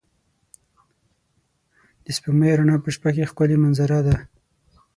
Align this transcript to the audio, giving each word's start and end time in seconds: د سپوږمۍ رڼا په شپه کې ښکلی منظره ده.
د 2.05 2.05
سپوږمۍ 2.15 2.51
رڼا 2.59 2.75
په 2.83 2.89
شپه 2.95 3.09
کې 3.15 3.29
ښکلی 3.29 3.57
منظره 3.63 3.99
ده. 4.07 4.15